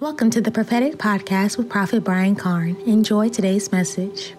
Welcome 0.00 0.30
to 0.30 0.40
the 0.40 0.50
Prophetic 0.50 0.94
Podcast 0.94 1.56
with 1.56 1.70
Prophet 1.70 2.02
Brian 2.02 2.34
Carn. 2.34 2.74
Enjoy 2.84 3.28
today's 3.28 3.70
message. 3.70 4.34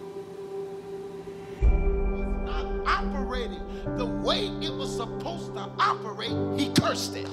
not 1.62 2.66
operating 2.86 3.62
the 3.96 4.06
way 4.06 4.48
it 4.48 4.74
was 4.74 4.98
supposed 4.98 5.54
to 5.54 5.62
operate, 5.80 6.60
he 6.60 6.74
cursed 6.74 7.16
it. 7.16 7.30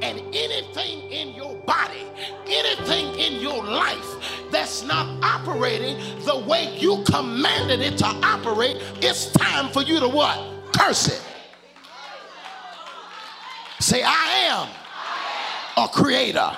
And 0.00 0.20
anything 0.34 1.10
in 1.10 1.34
your 1.34 1.54
body, 1.66 2.06
anything 2.46 3.14
in 3.16 3.42
your 3.42 3.62
life 3.62 4.08
that's 4.50 4.82
not 4.82 5.22
operating 5.22 5.98
the 6.24 6.38
way 6.38 6.74
you 6.78 7.04
commanded 7.04 7.80
it 7.80 7.98
to 7.98 8.06
operate, 8.06 8.78
it's 9.02 9.30
time 9.32 9.70
for 9.70 9.82
you 9.82 10.00
to 10.00 10.08
what? 10.08 10.72
Curse 10.72 11.08
it. 11.08 11.22
Say, 13.80 14.02
I 14.02 14.46
am 14.48 14.68
a 15.76 15.88
creator. 15.88 16.56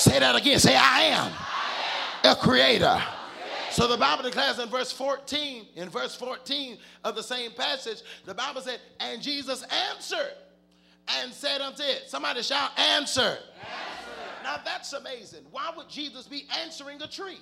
Say 0.00 0.18
that 0.18 0.34
again. 0.34 0.58
Say, 0.58 0.74
I 0.74 1.00
am 1.02 1.30
a 2.24 2.34
creator. 2.34 3.02
So 3.70 3.86
the 3.86 3.98
Bible 3.98 4.22
declares 4.22 4.58
in 4.58 4.70
verse 4.70 4.90
14, 4.90 5.66
in 5.76 5.90
verse 5.90 6.14
14 6.14 6.78
of 7.04 7.14
the 7.14 7.22
same 7.22 7.50
passage, 7.50 8.02
the 8.24 8.32
Bible 8.32 8.62
said, 8.62 8.80
and 8.98 9.20
Jesus 9.20 9.62
answered 9.92 10.32
and 11.20 11.30
said 11.34 11.60
unto 11.60 11.82
it, 11.82 12.04
somebody 12.06 12.42
shout, 12.42 12.70
answer. 12.78 13.36
Now 14.42 14.56
that's 14.64 14.94
amazing. 14.94 15.40
Why 15.50 15.70
would 15.76 15.90
Jesus 15.90 16.26
be 16.26 16.46
answering 16.64 17.02
a 17.02 17.06
tree? 17.06 17.40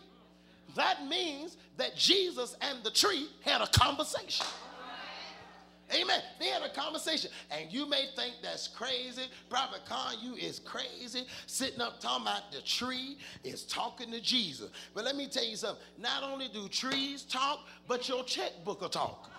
That 0.74 1.06
means 1.06 1.58
that 1.76 1.94
Jesus 1.94 2.56
and 2.60 2.82
the 2.82 2.90
tree 2.90 3.28
had 3.42 3.60
a 3.60 3.68
conversation. 3.68 4.46
Amen. 5.94 6.20
They 6.38 6.48
had 6.48 6.62
a 6.62 6.68
conversation. 6.68 7.30
And 7.50 7.72
you 7.72 7.88
may 7.88 8.06
think 8.14 8.34
that's 8.42 8.68
crazy. 8.68 9.22
Prophet 9.48 9.80
Carn, 9.88 10.16
you 10.22 10.34
is 10.34 10.58
crazy. 10.58 11.26
Sitting 11.46 11.80
up 11.80 12.00
talking 12.00 12.26
about 12.26 12.52
the 12.52 12.60
tree 12.60 13.16
is 13.42 13.64
talking 13.64 14.10
to 14.10 14.20
Jesus. 14.20 14.70
But 14.94 15.04
let 15.04 15.16
me 15.16 15.28
tell 15.28 15.44
you 15.44 15.56
something. 15.56 15.82
Not 15.98 16.22
only 16.22 16.48
do 16.48 16.68
trees 16.68 17.22
talk, 17.22 17.60
but 17.86 18.08
your 18.08 18.22
checkbook 18.24 18.82
will 18.82 18.88
talk. 18.88 19.30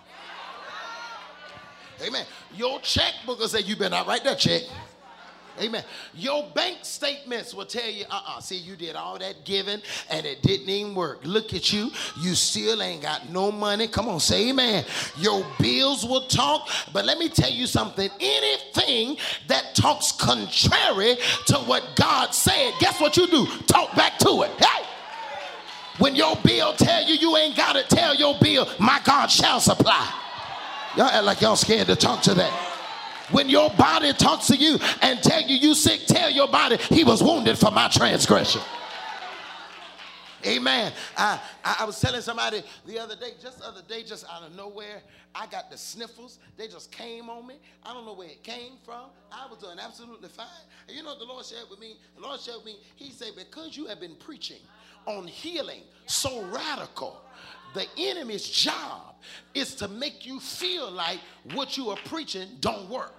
Amen. 2.02 2.24
Your 2.54 2.80
checkbook 2.80 3.38
will 3.38 3.48
say, 3.48 3.60
you 3.60 3.76
better 3.76 3.90
not 3.90 4.06
write 4.06 4.24
that 4.24 4.38
check. 4.38 4.62
Amen. 5.60 5.84
Your 6.14 6.46
bank 6.54 6.78
statements 6.82 7.54
will 7.54 7.66
tell 7.66 7.88
you, 7.88 8.04
uh 8.10 8.20
uh 8.26 8.40
see, 8.40 8.56
you 8.56 8.76
did 8.76 8.96
all 8.96 9.18
that 9.18 9.44
giving 9.44 9.80
and 10.10 10.26
it 10.26 10.42
didn't 10.42 10.68
even 10.68 10.94
work. 10.94 11.20
Look 11.24 11.54
at 11.54 11.72
you. 11.72 11.90
You 12.20 12.34
still 12.34 12.82
ain't 12.82 13.02
got 13.02 13.30
no 13.30 13.50
money. 13.50 13.88
Come 13.88 14.08
on, 14.08 14.20
say 14.20 14.50
amen. 14.50 14.84
Your 15.16 15.44
bills 15.58 16.04
will 16.04 16.26
talk, 16.26 16.68
but 16.92 17.04
let 17.04 17.18
me 17.18 17.28
tell 17.28 17.50
you 17.50 17.66
something. 17.66 18.10
Anything 18.20 19.16
that 19.48 19.74
talks 19.74 20.12
contrary 20.12 21.16
to 21.46 21.56
what 21.58 21.84
God 21.96 22.34
said, 22.34 22.72
guess 22.80 23.00
what 23.00 23.16
you 23.16 23.26
do? 23.26 23.46
Talk 23.66 23.94
back 23.96 24.18
to 24.18 24.42
it. 24.42 24.50
Hey! 24.58 24.86
When 25.98 26.14
your 26.14 26.36
bill 26.36 26.72
tell 26.72 27.04
you 27.04 27.14
you 27.14 27.36
ain't 27.36 27.56
got 27.56 27.74
to 27.74 27.82
tell 27.82 28.14
your 28.14 28.34
bill, 28.40 28.66
my 28.78 29.00
God 29.04 29.26
shall 29.26 29.60
supply. 29.60 30.10
Y'all 30.96 31.06
act 31.06 31.24
like 31.24 31.40
y'all 31.40 31.56
scared 31.56 31.86
to 31.88 31.96
talk 31.96 32.22
to 32.22 32.34
that. 32.34 32.69
When 33.32 33.48
your 33.48 33.70
body 33.70 34.12
talks 34.12 34.46
to 34.48 34.56
you 34.56 34.78
and 35.02 35.22
tell 35.22 35.42
you 35.42 35.56
you 35.56 35.74
sick, 35.74 36.06
tell 36.06 36.30
your 36.30 36.48
body 36.48 36.76
he 36.88 37.04
was 37.04 37.22
wounded 37.22 37.58
for 37.58 37.70
my 37.70 37.88
transgression. 37.88 38.60
Amen. 40.46 40.92
I, 41.16 41.38
I, 41.62 41.84
was 41.84 42.00
telling 42.00 42.22
somebody 42.22 42.62
the 42.86 42.98
other 42.98 43.14
day, 43.14 43.32
just 43.42 43.58
the 43.58 43.66
other 43.66 43.82
day, 43.86 44.02
just 44.02 44.24
out 44.32 44.42
of 44.42 44.56
nowhere, 44.56 45.02
I 45.34 45.46
got 45.46 45.70
the 45.70 45.76
sniffles. 45.76 46.38
They 46.56 46.66
just 46.66 46.90
came 46.90 47.28
on 47.28 47.46
me. 47.46 47.56
I 47.84 47.92
don't 47.92 48.06
know 48.06 48.14
where 48.14 48.28
it 48.28 48.42
came 48.42 48.72
from. 48.84 49.10
I 49.30 49.46
was 49.50 49.58
doing 49.58 49.78
absolutely 49.78 50.30
fine. 50.30 50.46
And 50.88 50.96
you 50.96 51.02
know 51.02 51.10
what 51.10 51.18
the 51.18 51.26
Lord 51.26 51.44
shared 51.44 51.66
with 51.68 51.78
me? 51.78 51.96
The 52.16 52.22
Lord 52.22 52.40
shared 52.40 52.58
with 52.58 52.66
me, 52.66 52.76
He 52.96 53.10
said, 53.10 53.32
because 53.36 53.76
you 53.76 53.86
have 53.86 54.00
been 54.00 54.14
preaching 54.16 54.60
on 55.06 55.26
healing 55.26 55.82
so 56.06 56.42
radical, 56.46 57.20
the 57.74 57.86
enemy's 57.96 58.48
job 58.48 59.14
is 59.54 59.74
to 59.76 59.88
make 59.88 60.26
you 60.26 60.40
feel 60.40 60.90
like 60.90 61.20
what 61.54 61.76
you 61.76 61.90
are 61.90 61.98
preaching 62.04 62.48
don't 62.60 62.88
work. 62.88 63.14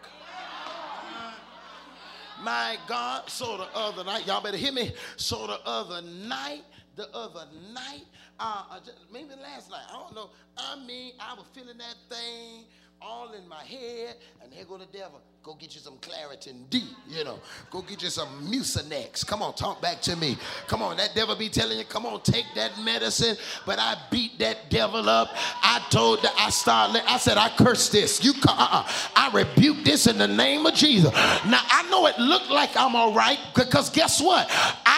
My 2.43 2.77
God, 2.87 3.29
so 3.29 3.57
the 3.57 3.67
other 3.75 4.03
night, 4.03 4.25
y'all 4.25 4.41
better 4.41 4.57
hear 4.57 4.71
me. 4.71 4.93
So 5.15 5.45
the 5.45 5.59
other 5.63 6.01
night, 6.01 6.63
the 6.95 7.07
other 7.15 7.45
night, 7.71 8.05
uh, 8.39 8.63
uh, 8.71 8.79
maybe 9.13 9.29
last 9.41 9.69
night, 9.69 9.83
I 9.87 9.93
don't 9.93 10.15
know. 10.15 10.31
I 10.57 10.75
mean, 10.83 11.13
I 11.19 11.35
was 11.35 11.45
feeling 11.53 11.77
that 11.77 11.95
thing 12.09 12.65
all 13.01 13.33
in 13.33 13.47
my 13.47 13.63
head, 13.63 14.15
and 14.43 14.53
here 14.53 14.65
go 14.65 14.77
the 14.77 14.85
devil. 14.85 15.21
Go 15.43 15.55
get 15.55 15.73
you 15.73 15.81
some 15.81 15.97
Claritin 15.97 16.69
D, 16.69 16.83
you 17.09 17.23
know. 17.23 17.39
Go 17.71 17.81
get 17.81 18.03
you 18.03 18.09
some 18.09 18.29
Mucinex. 18.45 19.25
Come 19.25 19.41
on, 19.41 19.55
talk 19.55 19.81
back 19.81 19.99
to 20.01 20.15
me. 20.15 20.37
Come 20.67 20.83
on, 20.83 20.97
that 20.97 21.15
devil 21.15 21.35
be 21.35 21.49
telling 21.49 21.79
you, 21.79 21.83
come 21.83 22.05
on, 22.05 22.21
take 22.21 22.45
that 22.53 22.79
medicine. 22.83 23.35
But 23.65 23.79
I 23.79 23.95
beat 24.11 24.37
that 24.37 24.69
devil 24.69 25.09
up. 25.09 25.29
I 25.63 25.83
told 25.89 26.21
that 26.21 26.33
I 26.37 26.51
started, 26.51 27.01
I 27.07 27.17
said, 27.17 27.39
I 27.39 27.49
curse 27.57 27.89
this. 27.89 28.23
You, 28.23 28.33
uh-uh. 28.47 28.87
I 29.15 29.31
rebuke 29.33 29.83
this 29.83 30.05
in 30.05 30.19
the 30.19 30.27
name 30.27 30.67
of 30.67 30.75
Jesus. 30.75 31.11
Now, 31.11 31.61
I 31.71 31.89
know 31.89 32.05
it 32.05 32.19
looked 32.19 32.51
like 32.51 32.77
I'm 32.77 32.95
all 32.95 33.13
right 33.15 33.39
because 33.55 33.89
guess 33.89 34.21
what? 34.21 34.47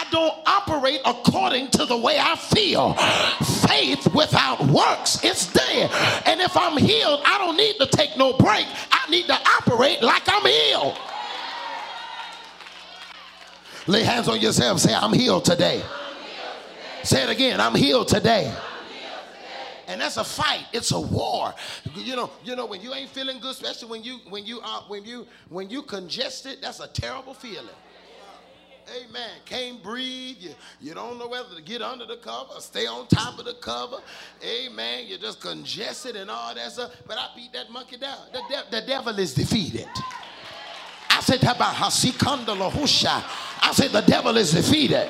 I 0.04 0.10
don't 0.10 0.34
operate 0.46 1.00
according 1.04 1.70
to 1.72 1.86
the 1.86 1.96
way 1.96 2.18
I 2.18 2.36
feel. 2.36 2.94
Faith 3.66 4.12
without 4.14 4.60
works, 4.66 5.22
it's 5.24 5.52
dead. 5.52 5.90
And 6.26 6.40
if 6.40 6.56
I'm 6.56 6.76
healed, 6.76 7.20
I 7.24 7.38
don't 7.38 7.56
need 7.56 7.76
to 7.78 7.86
take 7.86 8.16
no 8.16 8.32
break. 8.32 8.66
I 8.92 9.10
need 9.10 9.26
to 9.26 9.38
operate 9.58 10.02
like 10.02 10.22
I'm 10.26 10.42
healed. 10.42 10.98
Lay 13.86 14.02
hands 14.02 14.28
on 14.28 14.40
yourself. 14.40 14.80
Say, 14.80 14.94
I'm 14.94 15.12
healed 15.12 15.44
today. 15.44 15.82
Say 17.02 17.22
it 17.22 17.30
again. 17.30 17.60
I'm 17.60 17.74
healed 17.74 18.08
today. 18.08 18.54
And 19.86 20.00
that's 20.00 20.16
a 20.16 20.24
fight. 20.24 20.64
It's 20.72 20.92
a 20.92 21.00
war. 21.00 21.54
You 21.94 22.16
know, 22.16 22.30
you 22.42 22.56
know, 22.56 22.64
when 22.64 22.80
you 22.80 22.94
ain't 22.94 23.10
feeling 23.10 23.38
good, 23.38 23.50
especially 23.50 23.90
when 23.90 24.02
you 24.02 24.18
when 24.30 24.46
you 24.46 24.60
are 24.60 24.80
when 24.88 25.04
you 25.04 25.26
when 25.50 25.68
you 25.68 25.82
congested, 25.82 26.58
that's 26.62 26.80
a 26.80 26.88
terrible 26.88 27.34
feeling. 27.34 27.68
Amen. 28.90 29.30
Can't 29.44 29.82
breathe. 29.82 30.36
You, 30.38 30.50
you 30.80 30.94
don't 30.94 31.18
know 31.18 31.28
whether 31.28 31.54
to 31.54 31.62
get 31.62 31.82
under 31.82 32.06
the 32.06 32.16
cover 32.16 32.54
or 32.54 32.60
stay 32.60 32.86
on 32.86 33.06
top 33.06 33.38
of 33.38 33.44
the 33.44 33.54
cover. 33.54 33.98
Amen. 34.44 35.04
You're 35.06 35.18
just 35.18 35.40
congested 35.40 36.16
and 36.16 36.30
all 36.30 36.54
that 36.54 36.72
stuff. 36.72 36.92
But 37.06 37.18
I 37.18 37.28
beat 37.34 37.52
that 37.52 37.70
monkey 37.70 37.96
down. 37.96 38.18
The, 38.32 38.42
de- 38.48 38.80
the 38.80 38.86
devil 38.86 39.18
is 39.18 39.34
defeated. 39.34 39.88
I 41.10 41.20
said. 41.20 41.44
I 41.44 41.88
said, 43.72 43.92
the 43.92 44.02
devil 44.02 44.36
is 44.36 44.52
defeated. 44.52 45.08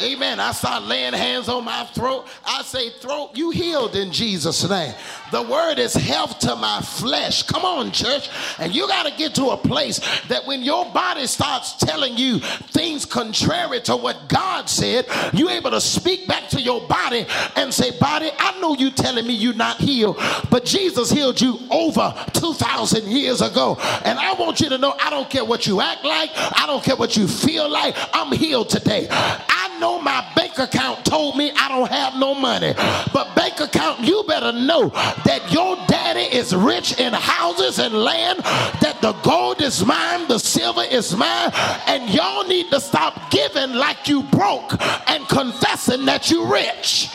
Amen. 0.00 0.38
I 0.38 0.52
start 0.52 0.84
laying 0.84 1.12
hands 1.12 1.48
on 1.48 1.64
my 1.64 1.84
throat. 1.86 2.26
I 2.46 2.62
say, 2.62 2.90
throat, 2.90 3.30
you 3.34 3.50
healed 3.50 3.96
in 3.96 4.12
Jesus' 4.12 4.68
name. 4.68 4.94
The 5.32 5.42
word 5.42 5.78
is 5.78 5.94
health 5.94 6.38
to 6.40 6.54
my 6.54 6.80
flesh. 6.80 7.42
Come 7.42 7.64
on, 7.64 7.90
church. 7.90 8.30
And 8.58 8.74
you 8.74 8.86
got 8.86 9.06
to 9.06 9.16
get 9.16 9.34
to 9.36 9.46
a 9.46 9.56
place 9.56 9.98
that 10.28 10.46
when 10.46 10.62
your 10.62 10.84
body 10.92 11.26
starts 11.26 11.74
telling 11.76 12.16
you 12.16 12.38
things 12.38 13.04
contrary 13.04 13.80
to 13.82 13.96
what 13.96 14.28
God 14.28 14.68
said, 14.68 15.06
you're 15.32 15.50
able 15.50 15.70
to 15.72 15.80
speak 15.80 16.28
back 16.28 16.48
to 16.50 16.60
your 16.60 16.86
body 16.86 17.26
and 17.56 17.74
say, 17.74 17.90
Body, 17.98 18.30
I 18.38 18.58
know 18.60 18.74
you 18.74 18.90
telling 18.90 19.26
me 19.26 19.34
you're 19.34 19.54
not 19.54 19.78
healed, 19.78 20.18
but 20.50 20.64
Jesus 20.64 21.10
healed 21.10 21.40
you 21.40 21.58
over 21.70 22.14
2,000 22.34 23.10
years 23.10 23.40
ago. 23.40 23.76
And 24.04 24.18
I 24.18 24.34
want 24.34 24.60
you 24.60 24.68
to 24.68 24.78
know 24.78 24.94
I 25.00 25.10
don't 25.10 25.28
care 25.28 25.44
what 25.44 25.66
you 25.66 25.80
act 25.80 26.04
like, 26.04 26.30
I 26.34 26.64
don't 26.66 26.84
care 26.84 26.96
what 26.96 27.16
you 27.16 27.26
feel 27.26 27.68
like, 27.68 27.96
I'm 28.12 28.32
healed 28.32 28.68
today. 28.68 29.08
I 29.10 29.67
know 29.80 30.00
my 30.00 30.26
bank 30.34 30.58
account 30.58 31.04
told 31.04 31.36
me 31.36 31.52
I 31.56 31.68
don't 31.68 31.90
have 31.90 32.16
no 32.16 32.34
money, 32.34 32.74
but 33.12 33.34
bank 33.34 33.60
account, 33.60 34.00
you 34.00 34.24
better 34.26 34.52
know 34.52 34.88
that 35.24 35.50
your 35.52 35.76
daddy 35.86 36.34
is 36.34 36.54
rich 36.54 36.98
in 36.98 37.12
houses 37.12 37.78
and 37.78 37.94
land, 37.94 38.38
that 38.38 38.98
the 39.00 39.12
gold 39.22 39.60
is 39.62 39.84
mine, 39.84 40.26
the 40.28 40.38
silver 40.38 40.82
is 40.82 41.16
mine, 41.16 41.50
and 41.86 42.08
y'all 42.10 42.46
need 42.46 42.70
to 42.70 42.80
stop 42.80 43.30
giving 43.30 43.74
like 43.74 44.08
you 44.08 44.22
broke 44.24 44.72
and 45.08 45.26
confessing 45.28 46.04
that 46.06 46.30
you 46.30 46.52
rich. 46.52 47.10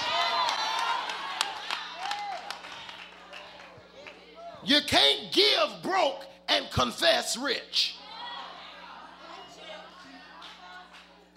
You 4.65 4.79
can't 4.87 5.31
give 5.31 5.81
broke 5.81 6.25
and 6.47 6.69
confess 6.71 7.37
rich. 7.37 7.97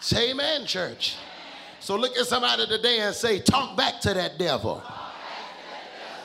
Say 0.07 0.31
amen, 0.31 0.65
church. 0.65 1.17
So 1.81 1.97
look 1.97 2.15
at 2.17 2.27
somebody 2.27 2.65
today 2.65 3.01
and 3.01 3.13
say, 3.13 3.39
talk 3.39 3.75
back 3.75 3.99
to 3.99 4.13
that 4.13 4.39
devil. 4.39 4.81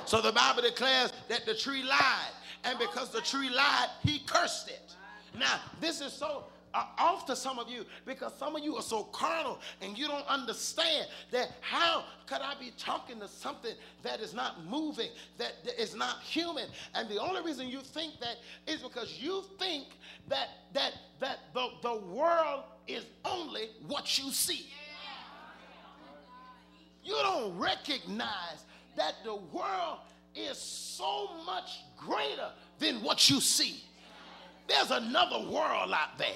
So 0.05 0.21
the 0.21 0.31
Bible 0.31 0.63
declares 0.63 1.13
that 1.29 1.45
the 1.47 1.55
tree 1.55 1.83
lied. 1.83 2.31
And 2.63 2.79
because 2.79 3.11
the 3.11 3.21
tree 3.23 3.51
lied, 3.51 3.89
he 4.05 4.21
cursed 4.21 4.69
it. 4.69 4.95
Now, 5.37 5.59
this 5.81 6.01
is 6.01 6.13
so 6.13 6.45
uh, 6.75 6.85
off 6.97 7.27
to 7.27 7.35
some 7.35 7.59
of 7.59 7.69
you 7.69 7.85
because 8.07 8.33
some 8.39 8.55
of 8.55 8.63
you 8.63 8.77
are 8.77 8.83
so 8.83 9.03
carnal 9.05 9.59
and 9.81 9.99
you 9.99 10.07
don't 10.07 10.27
understand 10.29 11.09
that 11.33 11.51
how 11.61 12.05
could 12.27 12.41
I 12.41 12.55
be 12.61 12.73
talking 12.79 13.19
to 13.19 13.27
something 13.27 13.75
that 14.05 14.21
is 14.21 14.33
not 14.33 14.65
moving, 14.65 15.11
that 15.39 15.55
is 15.77 15.97
not 15.97 16.21
human? 16.23 16.69
And 16.95 17.09
the 17.09 17.21
only 17.21 17.43
reason 17.43 17.69
you 17.69 17.81
think 17.81 18.21
that 18.21 18.37
is 18.73 18.81
because 18.81 19.19
you 19.21 19.43
think 19.59 19.89
that 20.29 20.49
that 20.73 20.93
that 21.21 21.39
the, 21.53 21.69
the 21.83 21.97
world 21.97 22.63
is 22.87 23.05
only 23.33 23.71
what 23.87 24.19
you 24.19 24.31
see. 24.31 24.67
You 27.05 27.15
don't 27.15 27.59
recognize 27.59 28.65
that 28.97 29.15
the 29.25 29.35
world 29.35 29.99
is 30.35 30.57
so 30.59 31.31
much 31.45 31.83
greater 31.97 32.51
than 32.79 33.03
what 33.03 33.29
you 33.29 33.41
see. 33.41 33.83
There's 34.69 34.91
another 34.91 35.41
world 35.51 35.93
out 35.93 36.17
there. 36.19 36.29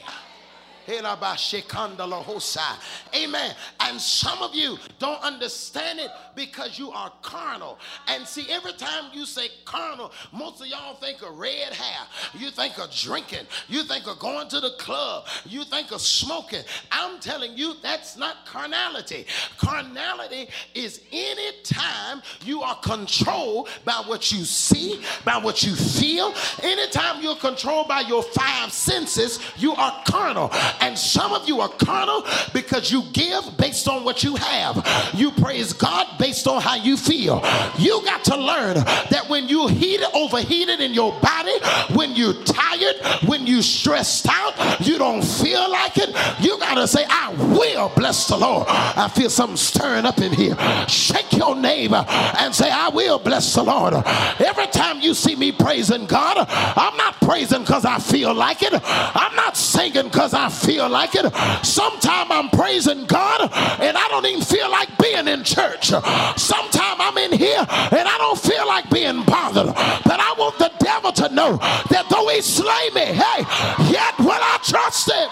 Amen. 3.15 3.55
And 3.81 4.01
some 4.01 4.43
of 4.43 4.55
you 4.55 4.79
don't 4.99 5.21
understand 5.23 5.99
it 5.99 6.11
because 6.35 6.79
you 6.79 6.91
are 6.91 7.13
carnal. 7.23 7.79
And 8.09 8.27
see, 8.27 8.47
every 8.51 8.73
time 8.73 9.11
you 9.13 9.25
say 9.27 9.49
carnal, 9.65 10.13
most 10.33 10.61
of 10.61 10.67
y'all 10.69 10.97
think 10.97 11.23
of 11.23 11.37
red 11.39 11.73
hair. 11.73 12.07
You 12.35 12.51
think 12.51 12.79
of 12.79 12.91
drinking. 12.95 13.47
You 13.69 13.83
think 13.83 14.07
of 14.07 14.19
going 14.19 14.49
to 14.49 14.61
the 14.61 14.73
club. 14.79 15.27
You 15.45 15.65
think 15.65 15.93
of 15.93 16.01
smoking. 16.01 16.63
I'm 16.93 17.19
telling 17.21 17.57
you, 17.57 17.75
that's 17.83 18.17
not 18.17 18.47
carnality. 18.47 19.27
Carnality 19.59 20.49
is 20.75 21.01
any 21.13 21.63
time 21.65 22.23
you 22.45 22.63
are 22.63 22.77
controlled 22.77 23.69
by 23.85 24.03
what 24.07 24.31
you 24.33 24.45
see, 24.45 25.03
by 25.25 25.39
what 25.39 25.63
you 25.63 25.75
feel. 25.75 26.35
Anytime 26.63 27.23
you're 27.23 27.37
controlled 27.37 27.89
by 27.89 28.01
your 28.01 28.23
five 28.23 28.73
senses, 28.73 29.41
you 29.57 29.75
are 29.75 30.03
carnal. 30.07 30.51
And 30.81 30.99
some 30.99 31.33
of 31.33 31.49
you 31.49 31.61
are 31.61 31.69
carnal 31.69 32.25
because 32.53 32.91
you 32.91 33.03
give 33.13 33.57
based 33.57 33.89
on 33.89 34.05
what 34.05 34.23
you 34.23 34.37
have. 34.37 35.13
You 35.15 35.31
praise 35.31 35.73
God 35.73 36.07
based 36.19 36.47
on 36.47 36.61
how 36.61 36.75
you 36.75 36.97
feel. 36.97 37.43
You 37.79 38.03
got 38.05 38.25
to 38.25 38.37
learn 38.37 38.75
that 38.75 39.27
when 39.29 39.49
you 39.49 39.67
heated, 39.69 40.07
overheated 40.15 40.81
in 40.81 40.95
your 40.95 41.19
body, 41.21 41.59
when 41.95 42.13
you're 42.13 42.35
tired, 42.45 42.97
when 43.27 43.47
you're 43.47 43.63
stressed 43.63 44.27
out, 44.29 44.81
you 44.81 44.99
don't 44.99 45.23
feel 45.23 45.71
like 45.71 45.97
it, 45.97 46.11
you 46.41 46.59
got 46.59 46.75
to 46.75 46.87
say, 46.87 47.05
I 47.09 47.35
will 47.39 47.91
bless 47.95 48.29
the 48.29 48.37
Lord. 48.37 48.67
I 48.69 49.09
feel 49.09 49.31
something 49.31 49.57
stirring 49.57 50.05
up 50.05 50.19
in 50.19 50.33
here. 50.33 50.57
Shake 50.89 51.33
your 51.33 51.55
neighbor 51.55 52.05
and 52.39 52.55
say, 52.55 52.71
I 52.71 52.89
will 52.89 53.19
bless 53.19 53.55
the 53.55 53.63
Lord. 53.63 53.95
Every 53.95 54.67
time 54.69 55.01
you 55.01 55.15
see 55.15 55.37
me 55.37 55.53
praising 55.53 56.07
God, 56.07 56.47
I'm 56.49 56.97
not 56.97 57.21
praising 57.21 57.61
because 57.61 57.85
I 57.85 57.99
feel 57.99 58.35
like 58.35 58.63
it. 58.63 58.73
I'm 58.85 59.35
not 59.37 59.57
singing 59.57 60.05
because 60.05 60.35
I 60.35 60.49
feel 60.49 60.66
feel 60.67 60.89
like 60.89 61.15
it. 61.15 61.25
Sometimes 61.65 62.31
I'm 62.31 62.51
praising 62.51 63.07
God 63.07 63.43
and 63.81 63.97
I 63.97 64.09
don't 64.11 64.27
even 64.27 64.43
feel 64.43 64.71
like 64.71 64.89
being 64.99 65.29
in 65.29 65.45
church. 65.45 65.89
Sometimes 66.37 66.99
I'm 67.01 67.17
in 67.19 67.33
here 67.33 67.61
and 67.61 68.09
I 68.09 68.17
don't 68.19 68.39
feel 68.39 68.67
like 68.67 68.91
being 68.91 69.23
bothered. 69.25 69.73
But 70.05 70.21
I 70.21 70.35
want 70.37 70.59
the 70.59 70.73
devil 70.81 71.13
to 71.13 71.29
know 71.33 71.57
that 71.91 72.07
though 72.11 72.29
he 72.29 72.43
slay 72.43 72.91
me, 72.95 73.07
hey, 73.15 73.47
yet 73.93 74.19
will 74.19 74.31
I 74.33 74.59
trust 74.63 75.11
him. 75.11 75.31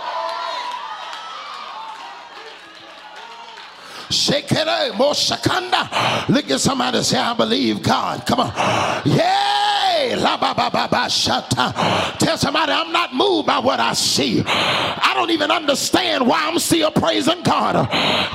Shake 4.11 4.53
it 4.53 4.69
up, 4.69 4.99
Look 6.29 6.51
at 6.51 6.61
somebody 6.61 7.03
say, 7.03 7.19
I 7.19 7.35
believe 7.35 7.83
God. 7.83 8.25
Come 8.27 8.41
on. 8.41 8.53
Yeah. 9.05 9.54
Tell 12.19 12.39
somebody 12.39 12.73
I'm 12.73 12.93
not 12.93 13.15
moved 13.15 13.47
by 13.47 13.59
what 13.59 13.81
I 13.81 13.93
see. 13.95 14.43
I 14.47 15.13
don't 15.15 15.31
even 15.31 15.51
understand 15.51 16.27
why 16.27 16.47
I'm 16.47 16.59
still 16.59 16.91
praising 16.91 17.43
God. 17.43 17.89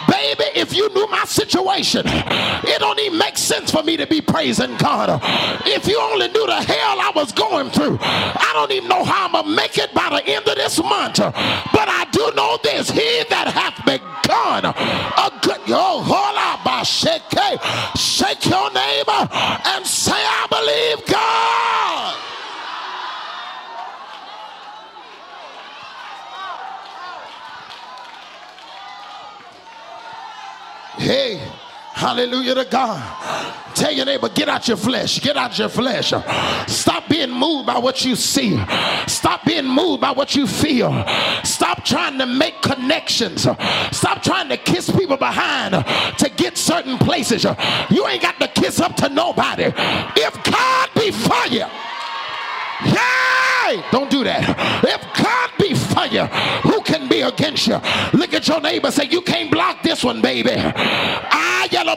Baby, 0.09 0.45
if 0.55 0.73
you 0.75 0.89
knew 0.93 1.07
my 1.07 1.25
situation, 1.25 2.03
it 2.05 2.79
don't 2.79 2.99
even 2.99 3.17
make 3.17 3.37
sense 3.37 3.71
for 3.71 3.83
me 3.83 3.97
to 3.97 4.07
be 4.07 4.21
praising 4.21 4.75
God. 4.77 5.19
If 5.65 5.87
you 5.87 5.99
only 5.99 6.27
knew 6.27 6.45
the 6.45 6.61
hell 6.61 6.99
I 7.01 7.11
was 7.15 7.31
going 7.31 7.69
through, 7.69 7.97
I 8.01 8.51
don't 8.53 8.71
even 8.71 8.89
know 8.89 9.03
how 9.03 9.25
I'm 9.25 9.31
gonna 9.31 9.55
make 9.55 9.77
it 9.77 9.93
by 9.93 10.09
the 10.09 10.25
end 10.25 10.47
of 10.47 10.55
this 10.55 10.81
month. 10.81 11.19
But 11.19 11.89
I 11.89 12.07
do 12.11 12.31
know 12.35 12.57
this: 12.63 12.89
He 12.89 13.23
that 13.29 13.47
hath 13.47 13.77
begun 13.85 14.73
Hey, 31.09 31.41
hallelujah 31.93 32.53
to 32.53 32.65
God. 32.65 33.73
Tell 33.73 33.91
your 33.91 34.05
neighbor, 34.05 34.29
get 34.29 34.47
out 34.47 34.67
your 34.67 34.77
flesh. 34.77 35.19
Get 35.19 35.37
out 35.37 35.57
your 35.57 35.67
flesh. 35.67 36.13
Stop 36.67 37.09
being 37.09 37.31
moved 37.31 37.65
by 37.65 37.79
what 37.79 38.05
you 38.05 38.15
see. 38.15 38.63
Stop 39.07 39.43
being 39.43 39.65
moved 39.65 40.01
by 40.01 40.11
what 40.11 40.35
you 40.35 40.45
feel. 40.45 41.03
Stop 41.43 41.83
trying 41.83 42.19
to 42.19 42.27
make 42.27 42.61
connections. 42.61 43.47
Stop 43.91 44.21
trying 44.21 44.49
to 44.49 44.57
kiss 44.57 44.91
people 44.91 45.17
behind 45.17 45.83
to 46.19 46.29
get 46.29 46.59
certain 46.59 46.99
places. 46.99 47.43
You 47.89 48.05
ain't 48.05 48.21
got 48.21 48.39
to 48.39 48.47
kiss 48.47 48.79
up 48.79 48.95
to 48.97 49.09
nobody. 49.09 49.73
If 50.15 50.43
God 50.43 50.89
be 50.93 51.09
for 51.09 51.47
you, 51.47 51.65
Hey, 53.69 53.83
don't 53.91 54.09
do 54.09 54.23
that. 54.23 54.41
If 54.83 55.01
God 55.21 55.51
be 55.59 55.75
for 55.99 56.13
you, 56.13 56.25
who 56.71 56.81
can 56.81 57.07
be 57.07 57.21
against 57.21 57.67
you? 57.67 57.79
Look 58.13 58.33
at 58.33 58.47
your 58.47 58.61
neighbor. 58.61 58.91
Say, 58.91 59.05
you 59.05 59.21
can't 59.21 59.51
block 59.51 59.83
this 59.83 60.03
one, 60.03 60.21
baby. 60.21 60.53
Ah, 60.55 61.67
yellow 61.71 61.95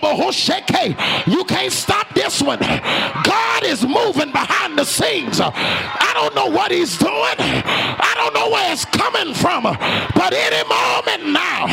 you 1.27 1.45
can't 1.45 1.73
stop 1.73 2.13
this 2.15 2.43
one. 2.43 2.59
God 2.59 3.65
is 3.65 3.87
moving 3.87 4.33
behind 4.33 4.79
the 4.79 4.85
scenes. 4.85 5.41
I 5.41 6.11
don't 6.15 6.35
know 6.35 6.47
what 6.47 6.71
he's 6.71 6.99
doing. 6.99 7.13
I 7.13 8.13
don't 8.17 8.35
know 8.35 8.51
where 8.51 8.73
it's 8.73 8.85
coming 8.85 9.35
from. 9.35 9.63
But 9.63 10.33
any 10.33 10.63
moment 10.69 11.33
now, 11.33 11.67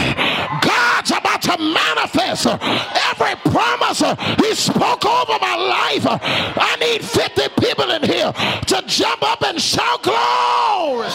God's 0.62 1.12
about 1.12 1.42
to 1.44 1.58
manifest 1.58 2.46
every 2.46 3.36
promise 3.52 4.00
he 4.40 4.56
spoke 4.56 5.06
over 5.06 5.38
my 5.42 5.56
life. 5.56 6.06
I 6.06 6.78
need 6.80 7.04
50 7.04 7.42
people 7.60 7.90
in 7.92 8.04
here 8.04 8.32
to 8.68 8.84
jump 8.86 9.24
up 9.24 9.42
and 9.44 9.60
shout 9.60 10.04
glory. 10.04 11.10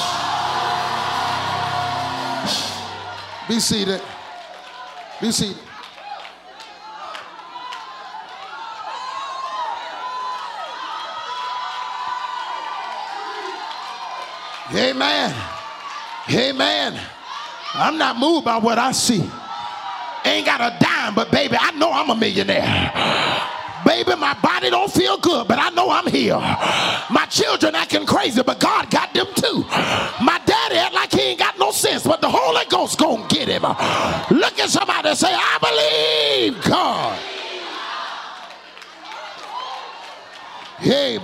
Be 3.49 3.61
seated. 3.61 4.01
Be 5.21 5.31
seated. 5.31 5.59
Amen. 14.75 15.35
Amen. 16.31 17.01
I'm 17.75 17.99
not 17.99 18.19
moved 18.19 18.47
by 18.47 18.57
what 18.57 18.79
I 18.79 18.93
see. 18.93 19.31
Ain't 20.25 20.47
got 20.47 20.61
a 20.61 20.77
dime, 20.83 21.15
but 21.15 21.31
baby, 21.31 21.57
I 21.61 21.71
know 21.73 21.93
I'm 21.93 22.09
a 22.09 22.17
millionaire. 22.17 22.91
Baby, 23.85 24.17
my 24.17 24.33
body 24.43 24.71
don't 24.71 24.91
feel 24.91 25.19
good, 25.19 25.47
but 25.47 25.59
I 25.59 25.69
know 25.71 25.91
I'm 25.91 26.07
here. 26.07 26.39
My 27.11 27.27
children 27.29 27.75
acting 27.75 28.07
crazy, 28.07 28.43
but 28.43 28.59
God 28.59 28.91
got 28.91 29.04
Look 34.31 34.59
at 34.59 34.71
somebody 34.71 35.15
say, 35.15 35.29
I 35.33 36.51
believe 36.51 36.65
God. 36.65 37.19
Hey, 40.79 41.19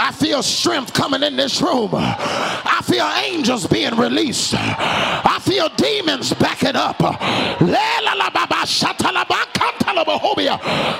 I 0.00 0.12
feel 0.14 0.40
strength 0.42 0.92
coming 0.92 1.22
in 1.24 1.34
this 1.36 1.60
room. 1.60 1.90
I 1.94 2.80
feel 2.84 3.04
angels 3.24 3.66
being 3.66 3.96
released. 3.96 4.54
I 4.54 5.40
feel 5.42 5.68
demons 5.70 6.32
backing 6.34 6.76
up. 6.76 7.00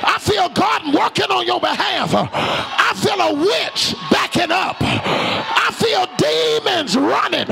I 0.01 0.19
feel 0.21 0.49
God 0.49 0.93
working 0.93 1.31
on 1.31 1.47
your 1.47 1.61
behalf. 1.61 2.11
I 2.15 2.93
feel 2.97 3.21
a 3.21 3.33
witch 3.35 3.95
backing 4.11 4.51
up. 4.51 4.77
I 4.81 5.71
feel 5.73 6.07
demons 6.17 6.97
running. 6.97 7.47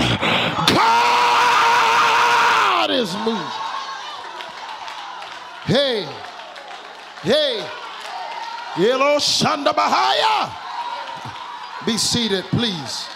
God 0.75 1.37
is 2.91 3.15
moving. 3.25 3.53
Hey, 5.77 6.09
hey. 7.21 7.69
Yellow 8.79 9.19
Shanda 9.19 9.75
Bahaya. 9.75 10.51
Be 11.85 11.99
seated, 11.99 12.45
please. 12.45 13.07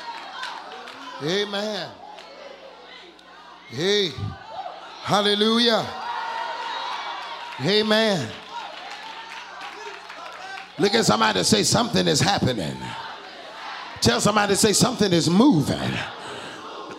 Amen. 1.22 1.88
Hey, 3.70 4.10
hallelujah. 5.04 5.86
Amen. 7.64 8.28
Look 10.78 10.94
at 10.94 11.06
somebody 11.06 11.42
say 11.44 11.62
something 11.62 12.06
is 12.06 12.20
happening. 12.20 12.76
Tell 14.02 14.20
somebody 14.20 14.54
say 14.54 14.74
something 14.74 15.10
is 15.14 15.30
moving. 15.30 15.94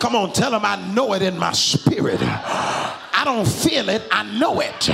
Come 0.00 0.16
on, 0.16 0.32
tell 0.32 0.50
them 0.50 0.64
I 0.64 0.74
know 0.92 1.14
it 1.14 1.22
in 1.22 1.38
my 1.38 1.52
spirit. 1.52 2.18
I 2.20 3.22
don't 3.24 3.46
feel 3.46 3.88
it, 3.90 4.01
I 4.12 4.24
know 4.38 4.60
it. 4.60 4.88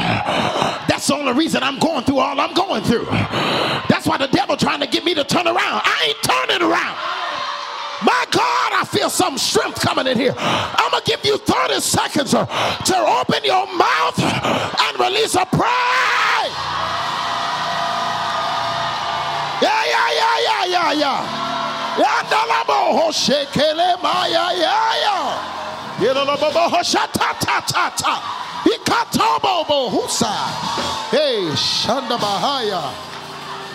That's 0.88 1.08
the 1.08 1.14
only 1.14 1.32
reason 1.32 1.62
I'm 1.62 1.78
going 1.80 2.04
through 2.04 2.18
all 2.18 2.38
I'm 2.38 2.54
going 2.54 2.84
through. 2.84 3.06
That's 3.90 4.06
why 4.06 4.16
the 4.16 4.28
devil 4.28 4.56
trying 4.56 4.78
to 4.80 4.86
get 4.86 5.04
me 5.04 5.12
to 5.14 5.24
turn 5.24 5.46
around. 5.48 5.82
I 5.84 6.14
ain't 6.14 6.22
turning 6.22 6.62
around. 6.62 6.96
My 8.06 8.24
God, 8.30 8.70
I 8.78 8.86
feel 8.88 9.10
some 9.10 9.36
strength 9.36 9.80
coming 9.80 10.06
in 10.06 10.16
here. 10.16 10.34
I'm 10.38 10.90
going 10.92 11.02
to 11.02 11.10
give 11.10 11.24
you 11.24 11.36
30 11.36 11.80
seconds 11.80 12.32
uh, 12.32 12.46
to 12.46 12.96
open 12.96 13.42
your 13.42 13.66
mouth 13.74 14.18
and 14.22 15.00
release 15.00 15.34
a 15.34 15.44
praise. 15.50 16.54
Yeah, 19.58 19.82
yeah, 19.82 20.10
yeah, 20.14 20.38
yeah, 20.46 20.64
yeah, 20.64 20.92
yeah. 20.92 21.48
Yandalabo 21.98 22.94
hoshekele 23.02 24.00
maya 24.00 24.54
ya 24.54 24.78
husa. 29.06 30.32
Hey, 31.10 31.50
Shanda 31.54 32.18
Bahaya. 32.18 32.92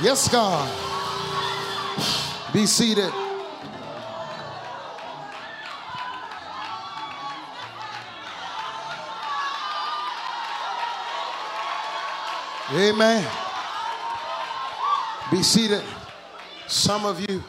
Yes, 0.01 0.27
God. 0.27 0.69
Be 2.53 2.65
seated. 2.65 3.11
Amen. 12.71 13.27
Be 15.31 15.43
seated. 15.43 15.83
Some 16.67 17.05
of 17.05 17.19
you, 17.29 17.43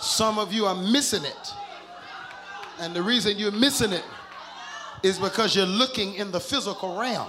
some 0.00 0.38
of 0.38 0.52
you 0.52 0.66
are 0.66 0.74
missing 0.74 1.24
it. 1.24 1.54
And 2.80 2.94
the 2.94 3.02
reason 3.02 3.38
you're 3.38 3.52
missing 3.52 3.92
it 3.92 4.04
is 5.02 5.18
because 5.18 5.54
you're 5.56 5.66
looking 5.66 6.14
in 6.14 6.30
the 6.30 6.40
physical 6.40 6.98
realm. 6.98 7.28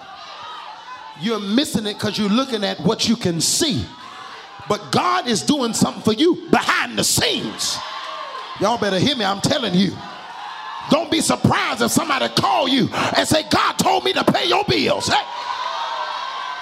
You're 1.20 1.40
missing 1.40 1.86
it 1.86 1.94
because 1.94 2.18
you're 2.18 2.30
looking 2.30 2.64
at 2.64 2.80
what 2.80 3.08
you 3.08 3.16
can 3.16 3.42
see. 3.42 3.86
But 4.70 4.92
God 4.92 5.28
is 5.28 5.42
doing 5.42 5.74
something 5.74 6.04
for 6.04 6.14
you 6.14 6.48
behind 6.50 6.98
the 6.98 7.04
scenes. 7.04 7.78
Y'all 8.60 8.78
better 8.78 9.00
hear 9.00 9.16
me. 9.16 9.26
I'm 9.26 9.42
telling 9.42 9.74
you. 9.74 9.92
Don't 10.90 11.12
be 11.12 11.22
surprised 11.22 11.82
if 11.82 11.92
somebody 11.92 12.28
call 12.30 12.68
you 12.68 12.90
and 13.18 13.28
say, 13.28 13.44
God 13.50 13.74
told 13.74 14.04
me 14.04 14.14
to 14.14 14.24
pay 14.24 14.48
your 14.48 14.64
bills. 14.66 15.08
Hey. 15.08 15.24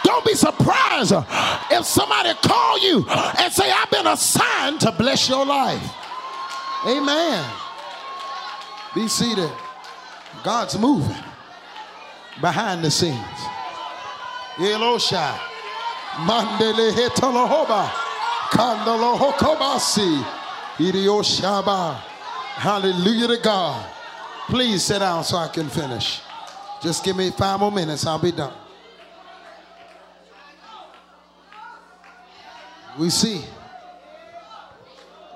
Don't 0.03 0.25
be 0.25 0.33
surprised 0.33 1.13
if 1.71 1.85
somebody 1.85 2.33
call 2.41 2.79
you 2.79 3.05
and 3.09 3.53
say, 3.53 3.71
I've 3.71 3.89
been 3.91 4.07
assigned 4.07 4.81
to 4.81 4.91
bless 4.91 5.29
your 5.29 5.45
life. 5.45 5.93
Amen. 6.85 7.45
Be 8.95 9.07
seated. 9.07 9.51
God's 10.43 10.77
moving 10.77 11.23
behind 12.41 12.83
the 12.83 12.91
scenes. 12.91 13.17
Elosha. 14.55 15.37
Mandele 16.25 16.91
hetolohoba. 16.91 17.89
Kandalo 18.51 19.17
hokobasi. 19.17 20.23
Idioshaba. 20.77 21.95
Hallelujah 22.55 23.27
to 23.27 23.37
God. 23.41 23.85
Please 24.47 24.83
sit 24.83 24.99
down 24.99 25.23
so 25.23 25.37
I 25.37 25.47
can 25.47 25.69
finish. 25.69 26.21
Just 26.81 27.03
give 27.03 27.15
me 27.15 27.29
five 27.31 27.59
more 27.59 27.71
minutes. 27.71 28.05
I'll 28.05 28.19
be 28.19 28.31
done. 28.31 28.53
We 32.97 33.09
see. 33.09 33.43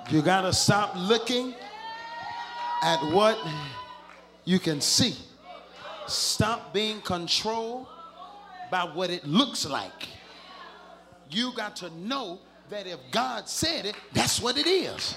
You 0.10 0.22
got 0.22 0.42
to 0.42 0.54
stop 0.54 0.94
looking 0.98 1.54
at 2.82 2.98
what 3.14 3.38
you 4.46 4.60
can 4.60 4.82
see. 4.82 5.16
Stop 6.08 6.74
being 6.74 7.02
controlled 7.02 7.88
by 8.70 8.84
what 8.84 9.10
it 9.10 9.26
looks 9.26 9.66
like. 9.66 10.08
You 11.30 11.54
got 11.56 11.76
to 11.78 11.90
know 11.92 12.40
that 12.70 12.88
if 12.88 13.00
God 13.12 13.48
said 13.48 13.86
it, 13.86 13.96
that's 14.14 14.42
what 14.42 14.58
it 14.58 14.68
is. 14.68 15.16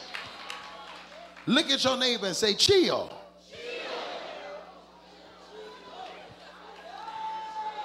Look 1.46 1.70
at 1.70 1.82
your 1.84 1.96
neighbor 1.96 2.26
and 2.26 2.36
say, 2.36 2.54
chill. 2.54 3.12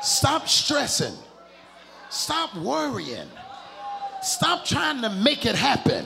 Stop 0.02 0.48
stressing. 0.48 1.16
Stop 2.10 2.56
worrying. 2.58 3.28
Stop 4.22 4.66
trying 4.66 5.02
to 5.02 5.10
make 5.10 5.46
it 5.46 5.56
happen. 5.56 6.06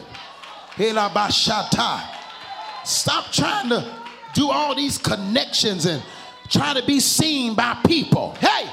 Stop 2.84 3.32
trying 3.32 3.70
to 3.70 4.05
do 4.36 4.51
all 4.51 4.75
these 4.75 5.00
connections 5.00 5.88
and 5.88 6.04
try 6.50 6.74
to 6.75 6.86
be 6.86 7.00
seen 7.00 7.56
by 7.56 7.74
people. 7.88 8.34
Hey, 8.36 8.70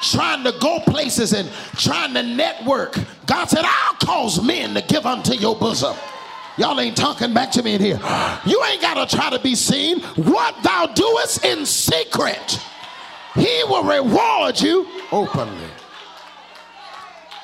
trying 0.00 0.44
to 0.44 0.52
go 0.58 0.80
places 0.80 1.34
and 1.34 1.50
trying 1.76 2.14
to 2.14 2.22
network. 2.22 2.98
God 3.26 3.46
said, 3.46 3.64
I'll 3.64 3.94
cause 3.94 4.42
men 4.42 4.74
to 4.74 4.82
give 4.82 5.04
unto 5.04 5.34
your 5.34 5.56
bosom. 5.56 5.94
Y'all 6.56 6.78
ain't 6.80 6.96
talking 6.96 7.34
back 7.34 7.50
to 7.52 7.62
me 7.62 7.74
in 7.74 7.80
here. 7.80 8.00
You 8.46 8.62
ain't 8.64 8.80
got 8.80 9.08
to 9.08 9.16
try 9.16 9.30
to 9.30 9.38
be 9.38 9.54
seen. 9.54 10.00
What 10.00 10.62
thou 10.62 10.86
doest 10.86 11.44
in 11.44 11.66
secret, 11.66 12.58
he 13.34 13.64
will 13.64 13.84
reward 13.84 14.60
you 14.60 14.86
openly. 15.10 15.70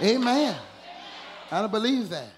Amen. 0.00 0.54
I 1.50 1.60
don't 1.60 1.72
believe 1.72 2.10
that. 2.10 2.28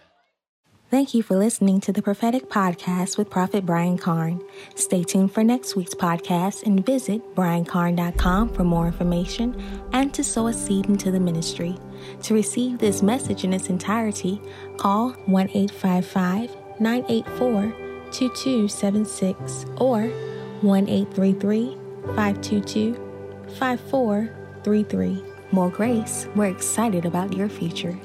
Thank 0.90 1.14
you 1.14 1.23
for 1.23 1.37
listening 1.37 1.80
to 1.82 1.92
the 1.92 2.02
Prophetic 2.02 2.49
Podcast 2.49 3.16
with 3.16 3.30
Prophet 3.30 3.64
Brian 3.64 3.97
Carn. 3.97 4.42
Stay 4.75 5.04
tuned 5.04 5.32
for 5.32 5.44
next 5.44 5.76
week's 5.76 5.94
podcast 5.94 6.64
and 6.64 6.85
visit 6.85 7.37
briancarn.com 7.37 8.49
for 8.49 8.64
more 8.64 8.88
information 8.88 9.54
and 9.92 10.12
to 10.12 10.25
sow 10.25 10.49
a 10.49 10.52
seed 10.52 10.87
into 10.87 11.12
the 11.12 11.20
ministry. 11.20 11.78
To 12.25 12.35
receive 12.35 12.78
this 12.78 13.02
message 13.02 13.44
in 13.44 13.52
its 13.52 13.68
entirety, 13.68 14.42
call 14.78 15.11
1 15.26 15.50
855 15.50 16.56
984 16.80 17.73
2276 18.11 19.66
or 19.76 20.09
1 20.62 20.88
833 20.88 21.76
522 22.16 22.94
5433. 23.61 25.25
More 25.52 25.70
grace, 25.70 26.26
we're 26.35 26.47
excited 26.47 27.06
about 27.06 27.32
your 27.32 27.49
future. 27.49 27.97